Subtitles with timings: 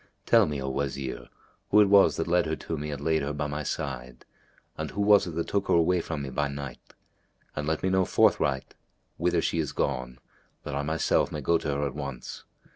[0.25, 1.27] Tell me, O Wazir,
[1.69, 4.25] who it was that led her to me and laid her by my side,
[4.75, 6.95] and who was it that took her away from me by night;
[7.55, 8.73] and let me know forthright
[9.17, 10.17] whither she is gone,
[10.63, 12.45] that I myself may go to her at once.